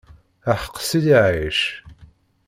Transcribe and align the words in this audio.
Aḥeq 0.51 0.75
Sidi 0.83 1.15
Ɛic. 1.27 1.59